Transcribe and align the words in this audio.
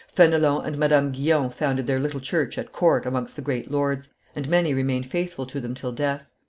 Fenelon 0.07 0.65
and 0.65 0.79
Madame 0.79 1.11
Guyon 1.11 1.51
founded 1.51 1.85
their 1.85 1.99
little 1.99 2.19
church 2.19 2.57
at 2.57 2.71
court 2.71 3.03
and 3.05 3.09
amongst 3.13 3.35
the 3.35 3.41
great 3.43 3.69
lords; 3.69 4.09
and 4.35 4.49
many 4.49 4.73
remained 4.73 5.05
faithful 5.05 5.45
to 5.45 5.59
them 5.61 5.75
till 5.75 5.91
death. 5.91 6.31